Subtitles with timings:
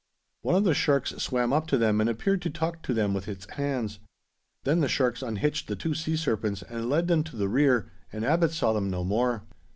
[0.41, 3.27] One of the sharks swam up to them and appeared to talk to them with
[3.27, 3.99] its hands.
[4.63, 8.25] Then the sharks unhitched the two sea serpents and led them to the rear, and
[8.25, 9.43] Abbot saw them no more.